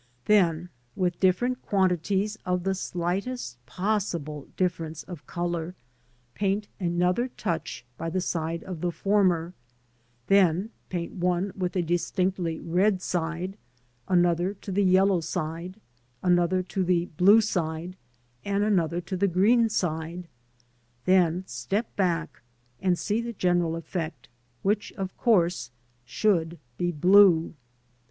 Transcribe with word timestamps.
Then 0.25 0.69
with 0.95 1.19
different 1.19 1.61
quantities 1.61 2.35
of 2.43 2.63
the 2.63 2.73
slightest 2.73 3.63
possible 3.67 4.47
difference 4.57 5.03
of 5.03 5.27
colour, 5.27 5.75
paint 6.33 6.67
another 6.79 7.27
touch 7.27 7.85
by 7.99 8.09
the 8.09 8.19
side 8.19 8.63
of 8.63 8.81
the 8.81 8.91
former; 8.91 9.53
then 10.25 10.71
paint 10.89 11.13
one 11.13 11.51
with 11.55 11.75
a 11.75 11.83
distinctly 11.83 12.59
red 12.59 12.99
side, 12.99 13.57
another 14.07 14.55
to 14.55 14.71
the 14.71 14.81
yellow 14.83 15.19
side, 15.19 15.79
another 16.23 16.63
to 16.63 16.83
the 16.83 17.05
blue 17.15 17.39
side, 17.39 17.95
and 18.43 18.63
another 18.63 19.01
to 19.01 19.15
the 19.15 19.27
green 19.27 19.69
side; 19.69 20.27
then 21.05 21.43
step 21.45 21.95
back 21.95 22.41
and 22.81 22.97
see 22.97 23.21
the 23.21 23.33
general 23.33 23.75
effect, 23.75 24.29
which, 24.63 24.91
of 24.93 25.15
course, 25.15 25.69
should 26.05 26.57
be 26.79 26.91
blue. 26.91 27.53